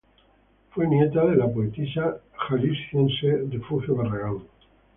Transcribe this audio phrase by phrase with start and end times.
[0.71, 4.39] Fue nieta de la poetisa jalisciense Refugio Barragán.